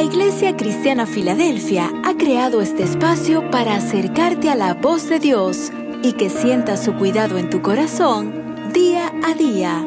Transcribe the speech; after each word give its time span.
La 0.00 0.06
Iglesia 0.06 0.56
Cristiana 0.56 1.04
Filadelfia 1.04 1.90
ha 2.06 2.16
creado 2.16 2.62
este 2.62 2.84
espacio 2.84 3.50
para 3.50 3.74
acercarte 3.74 4.48
a 4.48 4.54
la 4.54 4.72
voz 4.72 5.10
de 5.10 5.18
Dios 5.18 5.70
y 6.02 6.14
que 6.14 6.30
sientas 6.30 6.82
su 6.82 6.94
cuidado 6.94 7.36
en 7.36 7.50
tu 7.50 7.60
corazón 7.60 8.72
día 8.72 9.12
a 9.22 9.34
día. 9.34 9.84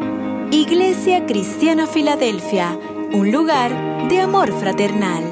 Iglesia 0.51 1.25
Cristiana 1.25 1.87
Filadelfia, 1.87 2.77
un 3.11 3.31
lugar 3.31 3.71
de 4.07 4.19
amor 4.19 4.51
fraternal. 4.51 5.23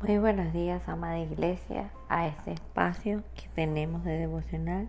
Muy 0.00 0.16
buenos 0.16 0.50
días, 0.54 0.80
amada 0.88 1.18
iglesia, 1.18 1.90
a 2.08 2.26
este 2.26 2.52
espacio 2.52 3.22
que 3.34 3.48
tenemos 3.54 4.02
de 4.02 4.16
devocional. 4.16 4.88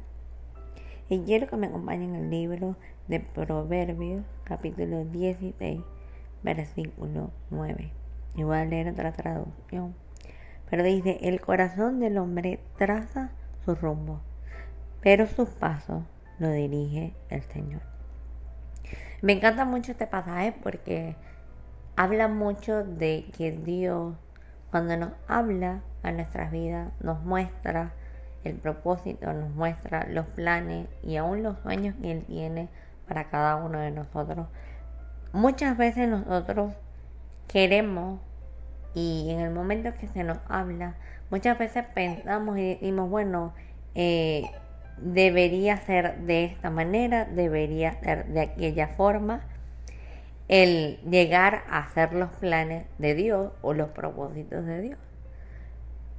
Y 1.10 1.22
quiero 1.22 1.48
que 1.48 1.58
me 1.58 1.68
acompañen 1.68 2.16
el 2.16 2.30
libro 2.30 2.76
de 3.08 3.20
Proverbios, 3.20 4.26
capítulo 4.44 5.06
16, 5.06 5.82
versículo 6.44 7.32
9. 7.50 7.92
Y 8.36 8.44
voy 8.44 8.58
a 8.58 8.66
leer 8.66 8.90
otra 8.90 9.14
traducción. 9.14 9.96
Pero 10.70 10.84
dice, 10.84 11.18
el 11.22 11.40
corazón 11.40 12.00
del 12.00 12.18
hombre 12.18 12.60
traza 12.78 13.32
su 13.64 13.76
rumbo, 13.76 14.22
pero 15.02 15.28
sus 15.28 15.50
pasos 15.50 16.04
lo 16.40 16.52
dirige 16.52 17.14
el 17.30 17.42
Señor. 17.44 17.82
Me 19.22 19.34
encanta 19.34 19.66
mucho 19.66 19.94
este 19.94 20.08
pasaje 20.08 20.54
porque 20.62 21.16
habla 21.96 22.28
mucho 22.28 22.84
de 22.84 23.26
que 23.36 23.52
Dios 23.52 24.16
cuando 24.72 24.98
nos 24.98 25.14
habla 25.28 25.82
a 26.04 26.12
nuestras 26.12 26.52
vidas, 26.52 26.92
nos 27.00 27.24
muestra 27.24 27.94
el 28.48 28.56
propósito, 28.56 29.32
nos 29.34 29.50
muestra 29.52 30.08
los 30.10 30.26
planes 30.28 30.88
y 31.04 31.18
aún 31.18 31.44
los 31.44 31.58
sueños 31.60 31.96
que 32.02 32.12
Él 32.12 32.24
tiene 32.26 32.70
para 33.08 33.30
cada 33.30 33.56
uno 33.58 33.80
de 33.80 33.92
nosotros. 33.92 34.48
Muchas 35.34 35.78
veces 35.78 36.08
nosotros 36.08 36.74
queremos 37.48 38.20
y 38.94 39.30
en 39.30 39.40
el 39.42 39.52
momento 39.52 39.94
que 40.00 40.08
se 40.08 40.24
nos 40.24 40.40
habla, 40.48 40.96
muchas 41.30 41.58
veces 41.58 41.86
pensamos 41.94 42.58
y 42.58 42.70
decimos, 42.70 43.10
bueno, 43.10 43.54
eh, 43.96 44.44
debería 44.98 45.78
ser 45.78 46.18
de 46.20 46.46
esta 46.46 46.70
manera, 46.70 47.26
debería 47.26 47.94
ser 48.02 48.26
de 48.26 48.42
aquella 48.42 48.88
forma 48.88 49.42
el 50.48 51.00
llegar 51.10 51.64
a 51.70 51.80
hacer 51.80 52.14
los 52.14 52.30
planes 52.32 52.86
de 52.98 53.16
Dios 53.16 53.52
o 53.62 53.74
los 53.74 53.90
propósitos 53.90 54.66
de 54.66 54.82
Dios. 54.82 55.00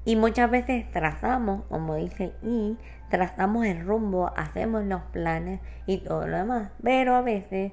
Y 0.09 0.17
muchas 0.17 0.51
veces 0.51 0.91
trazamos, 0.91 1.64
como 1.69 1.97
dice 1.97 2.33
y, 2.42 2.78
trazamos 3.11 3.67
el 3.67 3.84
rumbo, 3.84 4.33
hacemos 4.39 4.83
los 4.84 5.03
planes 5.12 5.61
y 5.84 5.98
todo 5.98 6.27
lo 6.27 6.39
demás. 6.39 6.70
Pero 6.83 7.15
a 7.15 7.20
veces 7.20 7.73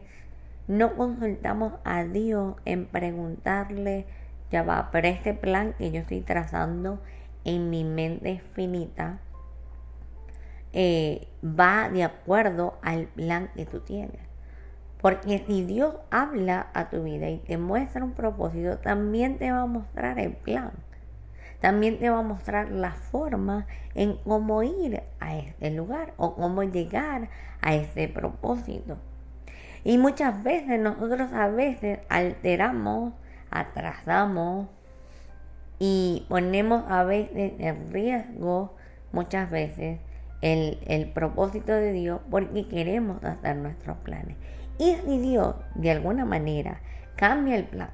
no 0.68 0.98
consultamos 0.98 1.76
a 1.86 2.04
Dios 2.04 2.58
en 2.66 2.88
preguntarle, 2.88 4.06
ya 4.52 4.64
va, 4.64 4.90
pero 4.92 5.08
este 5.08 5.34
plan 5.34 5.76
que 5.78 5.92
yo 5.92 6.02
estoy 6.02 6.20
trazando 6.20 7.02
en 7.46 7.70
mi 7.70 7.86
mente 7.86 8.42
finita 8.52 9.20
eh, 10.74 11.30
va 11.42 11.90
de 11.90 12.04
acuerdo 12.04 12.78
al 12.82 13.06
plan 13.06 13.50
que 13.56 13.66
tú 13.66 13.80
tienes. 13.80 14.20
Porque 15.02 15.42
si 15.48 15.64
Dios 15.64 15.96
habla 16.12 16.68
a 16.74 16.90
tu 16.90 17.02
vida 17.02 17.30
y 17.30 17.38
te 17.38 17.58
muestra 17.58 18.04
un 18.04 18.12
propósito, 18.12 18.80
también 18.80 19.38
te 19.38 19.54
va 19.54 19.62
a 19.62 19.68
mostrar 19.68 20.20
el 20.20 20.34
plan. 20.34 20.74
También 21.60 22.00
te 22.00 22.10
va 22.10 22.20
a 22.20 22.24
mostrar 22.24 22.70
la 22.70 22.92
forma 22.92 23.66
en 23.94 24.18
cómo 24.18 24.64
ir 24.64 25.02
a 25.20 25.38
este 25.38 25.72
lugar 25.72 26.14
o 26.18 26.36
cómo 26.36 26.64
llegar 26.64 27.30
a 27.62 27.74
ese 27.74 28.08
propósito. 28.08 28.98
Y 29.84 29.98
muchas 29.98 30.44
veces 30.44 30.80
nosotros 30.80 31.32
a 31.34 31.48
veces 31.48 32.00
alteramos, 32.10 33.14
atrasamos 33.52 34.68
y 35.80 36.26
ponemos 36.30 36.84
a 36.90 37.04
veces 37.04 37.54
en 37.60 37.92
riesgo 37.92 38.76
muchas 39.12 39.50
veces 39.50 40.00
el, 40.42 40.80
el 40.88 41.12
propósito 41.12 41.72
de 41.72 41.92
Dios 41.92 42.22
porque 42.30 42.68
queremos 42.68 43.24
hacer 43.24 43.56
nuestros 43.58 43.98
planes. 43.98 44.38
Y 44.78 44.96
si 45.06 45.20
Dios 45.20 45.56
de 45.76 45.92
alguna 45.92 46.26
manera 46.26 46.82
cambia 47.16 47.56
el 47.56 47.66
plan 47.66 47.92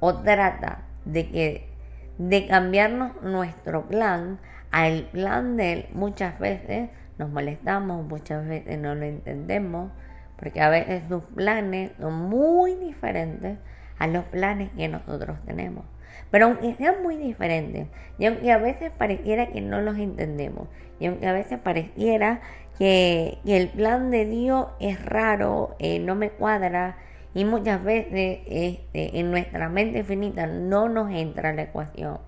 o 0.00 0.14
trata 0.20 0.82
de 1.04 1.30
que 1.30 1.73
de 2.18 2.46
cambiarnos 2.46 3.20
nuestro 3.22 3.86
plan 3.86 4.38
al 4.70 5.04
plan 5.04 5.56
de 5.56 5.72
él, 5.72 5.86
muchas 5.92 6.38
veces 6.38 6.90
nos 7.18 7.30
molestamos, 7.30 8.04
muchas 8.06 8.46
veces 8.46 8.78
no 8.78 8.94
lo 8.94 9.04
entendemos, 9.04 9.92
porque 10.36 10.60
a 10.60 10.68
veces 10.68 11.02
sus 11.08 11.22
planes 11.24 11.92
son 12.00 12.14
muy 12.14 12.74
diferentes 12.74 13.58
a 13.98 14.06
los 14.06 14.24
planes 14.24 14.70
que 14.76 14.88
nosotros 14.88 15.38
tenemos. 15.46 15.84
Pero 16.30 16.46
aunque 16.46 16.74
sean 16.74 17.02
muy 17.02 17.16
diferentes, 17.16 17.86
y 18.18 18.26
aunque 18.26 18.50
a 18.50 18.58
veces 18.58 18.90
pareciera 18.90 19.48
que 19.48 19.60
no 19.60 19.80
los 19.80 19.96
entendemos, 19.96 20.68
y 20.98 21.06
aunque 21.06 21.26
a 21.26 21.32
veces 21.32 21.58
pareciera 21.58 22.40
que, 22.78 23.38
el 23.46 23.68
plan 23.68 24.10
de 24.10 24.24
Dios 24.26 24.66
es 24.80 25.04
raro, 25.04 25.76
eh, 25.78 26.00
no 26.00 26.14
me 26.16 26.30
cuadra, 26.30 26.96
y 27.34 27.44
muchas 27.44 27.82
veces 27.82 28.40
este, 28.46 29.18
en 29.18 29.30
nuestra 29.32 29.68
mente 29.68 30.04
finita 30.04 30.46
no 30.46 30.88
nos 30.88 31.10
entra 31.10 31.52
la 31.52 31.62
ecuación. 31.62 32.18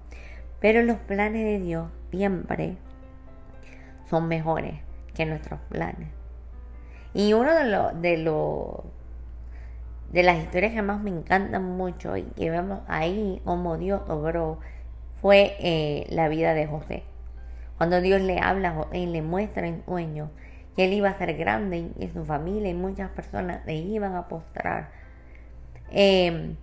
Pero 0.61 0.83
los 0.83 0.97
planes 0.99 1.44
de 1.44 1.61
Dios 1.61 1.89
siempre 2.11 2.77
son 4.11 4.27
mejores 4.27 4.75
que 5.15 5.25
nuestros 5.25 5.61
planes. 5.69 6.09
Y 7.15 7.33
uno 7.33 7.55
de 7.55 7.65
los 7.65 8.00
de 8.03 8.16
los 8.19 8.81
de 10.12 10.22
las 10.22 10.39
historias 10.39 10.72
que 10.72 10.83
más 10.83 11.00
me 11.00 11.11
encantan 11.11 11.65
mucho 11.65 12.16
y 12.16 12.22
que 12.22 12.50
vemos 12.50 12.81
ahí 12.89 13.41
como 13.45 13.77
Dios 13.78 14.03
obró 14.09 14.59
fue 15.21 15.56
eh, 15.61 16.06
la 16.11 16.28
vida 16.28 16.53
de 16.55 16.66
José. 16.66 17.05
Cuando 17.78 18.00
Dios 18.00 18.22
le 18.22 18.41
habla 18.41 18.71
a 18.71 18.75
José 18.75 18.99
y 18.99 19.06
le 19.06 19.22
muestra 19.22 19.66
en 19.66 19.84
sueño 19.84 20.31
que 20.76 20.84
él 20.84 20.92
iba 20.92 21.09
a 21.09 21.19
ser 21.19 21.37
grande 21.37 21.91
y 21.98 22.09
su 22.09 22.25
familia 22.25 22.70
y 22.70 22.75
muchas 22.75 23.10
personas 23.10 23.64
le 23.66 23.75
iban 23.75 24.14
a 24.14 24.28
postrar. 24.28 24.91
Em, 25.91 26.56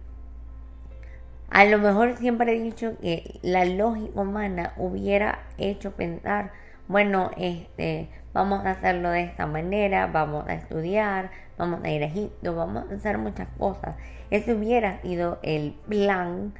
a 1.49 1.65
lo 1.65 1.79
mejor 1.79 2.17
siempre 2.17 2.55
he 2.55 2.61
dicho 2.61 2.97
que 2.99 3.39
la 3.41 3.65
lógica 3.65 4.21
humana 4.21 4.73
hubiera 4.77 5.39
hecho 5.57 5.91
pensar, 5.91 6.51
bueno, 6.87 7.31
este, 7.37 8.09
vamos 8.33 8.65
a 8.65 8.71
hacerlo 8.71 9.09
de 9.09 9.23
esta 9.23 9.47
manera, 9.47 10.07
vamos 10.07 10.47
a 10.47 10.53
estudiar, 10.53 11.31
vamos 11.57 11.83
a 11.83 11.89
ir 11.89 12.03
a 12.03 12.07
Egipto, 12.07 12.55
vamos 12.55 12.85
a 12.91 12.95
hacer 12.95 13.17
muchas 13.17 13.47
cosas. 13.57 13.95
Ese 14.29 14.53
hubiera 14.53 15.01
sido 15.01 15.39
el 15.43 15.73
plan 15.87 16.53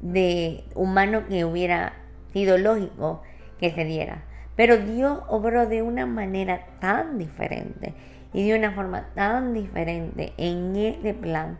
de 0.00 0.64
humano 0.74 1.26
que 1.28 1.44
hubiera 1.44 1.94
sido 2.32 2.58
lógico 2.58 3.22
que 3.58 3.70
se 3.70 3.84
diera. 3.84 4.24
Pero 4.56 4.76
Dios 4.78 5.20
obró 5.28 5.66
de 5.66 5.82
una 5.82 6.06
manera 6.06 6.66
tan 6.80 7.18
diferente 7.18 7.94
y 8.32 8.48
de 8.48 8.58
una 8.58 8.72
forma 8.72 9.08
tan 9.14 9.54
diferente 9.54 10.32
en 10.36 10.76
este 10.76 11.14
plan 11.14 11.58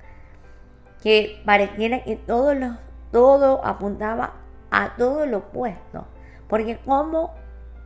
que 1.02 1.42
pareciera 1.44 2.04
que 2.04 2.16
todo, 2.16 2.54
lo, 2.54 2.76
todo 3.10 3.64
apuntaba 3.64 4.34
a 4.70 4.94
todo 4.97 5.26
lo 5.26 5.38
opuesto. 5.38 6.06
Porque 6.48 6.78
como 6.78 7.34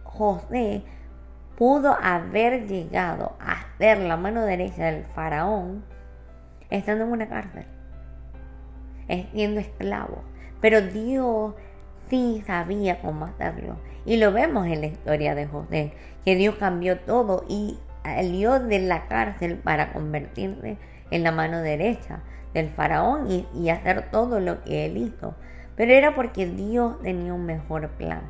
José 0.05 0.83
pudo 1.56 1.97
haber 2.00 2.66
llegado 2.66 3.33
a 3.41 3.56
ser 3.78 3.99
la 3.99 4.16
mano 4.16 4.45
derecha 4.45 4.84
del 4.84 5.05
faraón 5.05 5.84
estando 6.71 7.05
en 7.05 7.12
una 7.12 7.28
cárcel, 7.28 7.66
siendo 9.33 9.61
esclavo. 9.61 10.22
Pero 10.61 10.83
Dios 10.83 11.55
sí 12.09 12.43
sabía 12.47 13.00
cómo 13.00 13.27
hacerlo. 13.27 13.77
Y 14.05 14.17
lo 14.17 14.33
vemos 14.33 14.67
en 14.67 14.81
la 14.81 14.87
historia 14.87 15.34
de 15.34 15.47
José, 15.47 15.93
que 16.25 16.37
Dios 16.37 16.56
cambió 16.56 17.00
todo 17.00 17.44
y 17.49 17.78
salió 18.05 18.61
de 18.61 18.78
la 18.81 19.09
cárcel 19.09 19.56
para 19.56 19.92
convertirse 19.92 20.77
en 21.10 21.22
la 21.25 21.33
mano 21.33 21.60
derecha 21.60 22.21
del 22.54 22.71
faraón 22.71 23.28
y, 23.30 23.69
hacer 23.69 24.10
todo 24.10 24.41
lo 24.41 24.63
que 24.63 24.86
él 24.86 24.97
hizo. 24.97 25.34
Pero 25.77 25.92
era 25.92 26.15
porque 26.15 26.47
Dios 26.47 27.01
tenía 27.03 27.34
un 27.34 27.45
mejor 27.45 27.91
plan. 27.91 28.22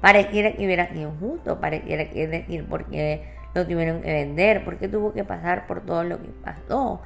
Pareciera 0.00 0.52
que 0.52 0.66
hubiera 0.66 0.88
sido 0.88 1.12
injusto, 1.12 1.60
pareciera 1.60 2.10
que 2.10 2.24
es 2.24 2.30
decir, 2.30 2.66
porque 2.68 3.24
lo 3.54 3.66
tuvieron 3.66 4.02
que 4.02 4.12
vender, 4.12 4.64
porque 4.64 4.88
tuvo 4.88 5.12
que 5.12 5.24
pasar 5.24 5.66
por 5.66 5.84
todo 5.84 6.04
lo 6.04 6.20
que 6.20 6.28
pasó. 6.44 7.00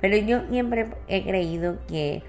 Pero 0.00 0.16
yo 0.16 0.46
siempre 0.50 0.88
he 1.08 1.22
creído 1.24 1.78
que 1.86 2.22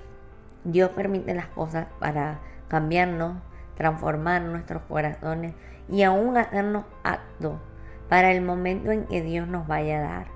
Dios 0.68 0.90
permite 0.90 1.34
las 1.34 1.48
cosas 1.48 1.88
para 2.00 2.42
cambiarnos, 2.68 3.38
transformar 3.76 4.42
nuestros 4.42 4.82
corazones 4.84 5.54
y 5.88 6.04
aún 6.04 6.36
hacernos 6.36 6.84
actos 7.04 7.56
para 8.10 8.32
el 8.32 8.42
momento 8.42 8.92
en 8.92 9.06
que 9.06 9.22
Dios 9.22 9.48
nos 9.48 9.66
vaya 9.66 10.00
a 10.00 10.02
dar 10.02 10.28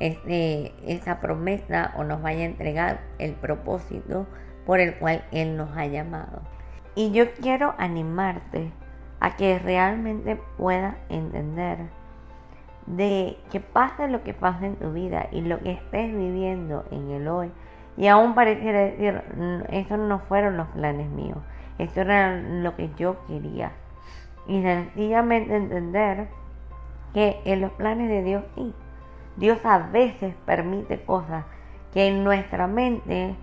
este, 0.00 0.74
esa 0.84 1.20
promesa 1.20 1.92
o 1.96 2.02
nos 2.02 2.20
vaya 2.20 2.40
a 2.40 2.46
entregar 2.46 3.00
el 3.18 3.34
propósito 3.34 4.26
por 4.66 4.80
el 4.80 4.96
cual 4.96 5.24
Él 5.30 5.56
nos 5.56 5.76
ha 5.76 5.86
llamado. 5.86 6.42
Y 6.96 7.12
yo 7.12 7.32
quiero 7.34 7.76
animarte 7.78 8.72
a 9.20 9.36
que 9.36 9.60
realmente 9.60 10.40
puedas 10.56 10.96
entender 11.08 11.78
de 12.86 13.38
que 13.52 13.60
pase 13.60 14.08
lo 14.08 14.24
que 14.24 14.34
pase 14.34 14.66
en 14.66 14.76
tu 14.76 14.92
vida 14.92 15.28
y 15.30 15.42
lo 15.42 15.60
que 15.60 15.72
estés 15.72 16.12
viviendo 16.12 16.84
en 16.90 17.10
el 17.10 17.28
hoy. 17.28 17.52
Y 17.98 18.06
aún 18.06 18.36
pareciera 18.36 18.78
decir, 18.78 19.22
estos 19.70 19.98
no 19.98 20.20
fueron 20.20 20.56
los 20.56 20.68
planes 20.68 21.10
míos, 21.10 21.38
esto 21.78 22.02
era 22.02 22.36
lo 22.36 22.76
que 22.76 22.90
yo 22.96 23.16
quería. 23.26 23.72
Y 24.46 24.62
sencillamente 24.62 25.56
entender 25.56 26.28
que 27.12 27.40
en 27.44 27.60
los 27.60 27.72
planes 27.72 28.08
de 28.08 28.22
Dios 28.22 28.44
sí. 28.54 28.72
Dios 29.36 29.58
a 29.64 29.78
veces 29.78 30.32
permite 30.46 31.02
cosas 31.02 31.44
que 31.92 32.06
en 32.06 32.22
nuestra 32.22 32.68
mente 32.68 33.34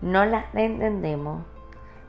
no 0.00 0.24
las 0.24 0.54
entendemos, 0.54 1.42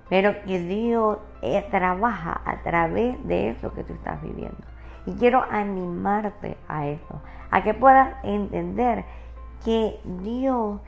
pero 0.08 0.42
que 0.44 0.60
Dios 0.60 1.18
eh, 1.42 1.68
trabaja 1.70 2.42
a 2.46 2.62
través 2.64 3.22
de 3.28 3.50
eso 3.50 3.74
que 3.74 3.84
tú 3.84 3.94
estás 3.94 4.22
viviendo. 4.22 4.58
Y 5.06 5.14
quiero 5.16 5.44
animarte 5.52 6.56
a 6.70 6.88
eso, 6.88 7.22
a 7.52 7.62
que 7.62 7.74
puedas 7.74 8.16
entender 8.24 9.04
que 9.66 10.00
Dios 10.22 10.80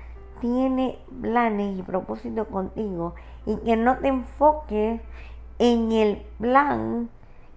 tiene 0.42 1.00
planes 1.22 1.80
y 1.80 1.84
propósitos 1.84 2.48
contigo 2.48 3.16
y 3.46 3.56
que 3.58 3.78
no 3.78 3.98
te 4.00 4.10
enfoques 4.10 5.00
en 5.60 5.92
el 5.92 6.18
plan 6.40 7.10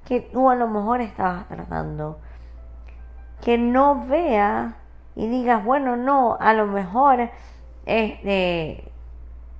que 0.04 0.20
tú 0.20 0.50
a 0.50 0.54
lo 0.54 0.68
mejor 0.68 1.00
estabas 1.00 1.48
tratando. 1.48 2.18
Que 3.42 3.58
no 3.58 4.06
veas 4.06 4.74
y 5.16 5.26
digas, 5.26 5.64
bueno, 5.64 5.96
no, 5.96 6.36
a 6.38 6.52
lo 6.54 6.66
mejor 6.66 7.30
este, 7.86 8.92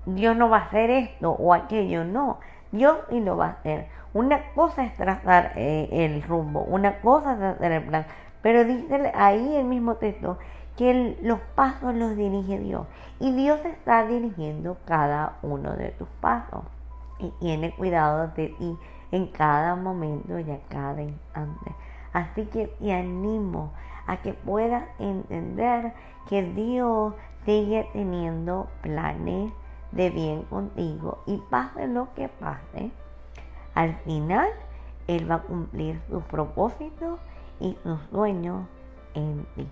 Dios 0.06 0.37
no 0.37 0.49
va 0.49 0.59
a 0.59 0.65
hacer 0.65 0.91
esto 0.91 1.32
o 1.32 1.55
aquello, 1.55 2.05
no, 2.05 2.38
Dios 2.73 2.99
y 3.11 3.21
lo 3.21 3.37
va 3.37 3.47
a 3.47 3.50
hacer. 3.50 3.88
Una 4.12 4.53
cosa 4.53 4.85
es 4.85 4.94
trazar 4.94 5.53
eh, 5.56 5.88
el 5.91 6.23
rumbo, 6.23 6.61
una 6.61 7.00
cosa 7.00 7.35
es 7.35 7.56
hacer 7.56 7.73
el 7.73 7.85
plan, 7.85 8.06
pero 8.43 8.65
dice 8.65 9.11
ahí 9.15 9.56
el 9.56 9.65
mismo 9.65 9.97
texto 9.97 10.38
que 10.76 11.17
los 11.23 11.41
pasos 11.55 11.94
los 11.94 12.17
dirige 12.17 12.59
Dios 12.59 12.87
y 13.21 13.32
Dios 13.32 13.61
está 13.65 14.06
dirigiendo 14.06 14.76
cada 14.87 15.38
uno 15.43 15.73
de 15.75 15.91
tus 15.91 16.09
pasos 16.21 16.65
y 17.19 17.31
tiene 17.41 17.75
cuidado 17.75 18.29
de 18.37 18.49
ti 18.49 18.79
en 19.12 19.26
cada 19.29 19.76
momento 19.76 20.38
y 20.38 20.50
a 20.50 20.61
cada 20.69 21.00
instante. 21.00 21.75
Así 22.12 22.47
que 22.47 22.67
te 22.67 22.93
animo 22.93 23.73
a 24.06 24.17
que 24.19 24.35
puedas 24.35 24.85
entender 24.99 25.93
que 26.29 26.43
Dios 26.43 27.15
sigue 27.44 27.88
teniendo 27.93 28.69
planes 28.82 29.53
de 29.93 30.11
bien 30.11 30.43
contigo 30.44 31.23
y 31.26 31.38
pase 31.50 31.87
lo 31.87 32.12
que 32.15 32.29
pase, 32.29 32.91
al 33.75 33.94
final 34.00 34.49
Él 35.06 35.31
va 35.31 35.37
a 35.37 35.43
cumplir 35.43 36.00
sus 36.09 36.23
propósitos 36.25 37.21
y 37.61 37.76
sus 37.82 38.00
sueños 38.11 38.67
en 39.15 39.47
ti. 39.55 39.69